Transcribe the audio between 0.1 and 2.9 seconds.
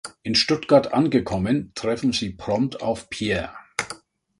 In Stuttgart angekommen, treffen sie prompt